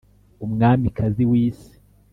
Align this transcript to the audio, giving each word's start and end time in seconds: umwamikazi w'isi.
umwamikazi 0.45 1.23
w'isi. 1.29 1.73